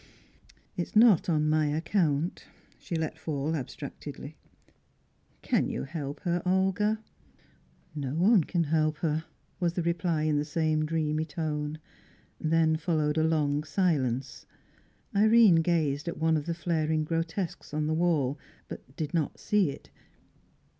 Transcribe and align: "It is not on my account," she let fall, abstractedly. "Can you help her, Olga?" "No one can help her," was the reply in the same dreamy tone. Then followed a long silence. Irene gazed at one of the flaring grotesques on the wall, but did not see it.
"It 0.75 0.81
is 0.81 0.95
not 0.95 1.29
on 1.29 1.47
my 1.47 1.67
account," 1.67 2.47
she 2.79 2.95
let 2.95 3.19
fall, 3.19 3.55
abstractedly. 3.55 4.35
"Can 5.43 5.69
you 5.69 5.83
help 5.83 6.21
her, 6.21 6.41
Olga?" 6.43 7.03
"No 7.93 8.15
one 8.15 8.43
can 8.45 8.63
help 8.63 8.97
her," 9.05 9.25
was 9.59 9.73
the 9.73 9.83
reply 9.83 10.23
in 10.23 10.39
the 10.39 10.43
same 10.43 10.87
dreamy 10.87 11.25
tone. 11.25 11.77
Then 12.39 12.77
followed 12.77 13.19
a 13.19 13.23
long 13.23 13.63
silence. 13.63 14.47
Irene 15.15 15.57
gazed 15.61 16.07
at 16.07 16.17
one 16.17 16.35
of 16.35 16.47
the 16.47 16.55
flaring 16.55 17.03
grotesques 17.03 17.71
on 17.71 17.85
the 17.85 17.93
wall, 17.93 18.39
but 18.67 18.95
did 18.95 19.13
not 19.13 19.39
see 19.39 19.69
it. 19.69 19.91